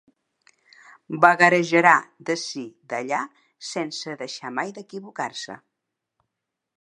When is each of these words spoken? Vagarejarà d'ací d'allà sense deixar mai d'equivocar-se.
Vagarejarà 1.25 1.91
d'ací 2.29 2.63
d'allà 2.93 3.21
sense 3.73 4.17
deixar 4.25 4.53
mai 4.57 4.73
d'equivocar-se. 4.79 5.59